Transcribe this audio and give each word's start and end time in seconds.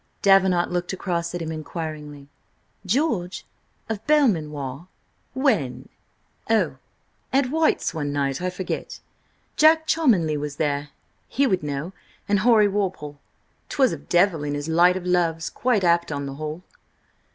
Davenant 0.23 0.71
looked 0.71 0.93
across 0.93 1.35
at 1.35 1.43
him 1.43 1.51
inquiringly. 1.51 2.27
"George? 2.87 3.45
Of 3.87 4.03
Belmanoir? 4.07 4.87
When?" 5.35 5.89
"Oh, 6.49 6.77
at 7.31 7.51
White's 7.51 7.93
one 7.93 8.11
night–I 8.11 8.49
forget–Jack 8.49 9.85
Cholmondely 9.85 10.37
was 10.37 10.55
there–he 10.55 11.45
would 11.45 11.61
know; 11.61 11.93
and 12.27 12.39
Horry 12.39 12.67
Walpole. 12.67 13.19
'Twas 13.69 13.93
of 13.93 14.09
Devil 14.09 14.43
and 14.43 14.55
his 14.55 14.67
light 14.67 14.97
o' 14.97 15.01
loves–quite 15.01 15.83
apt, 15.83 16.11
on 16.11 16.25
the 16.25 16.33
whole." 16.33 16.63